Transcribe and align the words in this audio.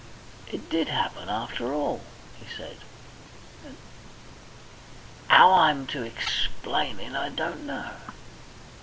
"It 0.51 0.67
did 0.71 0.87
happen, 0.87 1.29
after 1.29 1.71
all," 1.71 2.01
he 2.39 2.47
said. 2.57 2.77
"And 3.63 3.77
'ow 5.29 5.53
I'm 5.53 5.85
to 5.93 6.01
explain 6.01 6.99
it 6.99 7.13
I 7.13 7.29
don't 7.29 7.67
know." 7.67 7.91